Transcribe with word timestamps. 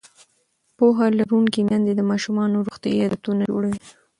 پوهه 0.77 1.07
لرونکې 1.19 1.59
میندې 1.69 1.93
د 1.95 2.01
ماشومانو 2.11 2.63
روغتیایي 2.67 3.01
عادتونه 3.03 3.41
جوړوي. 3.51 3.79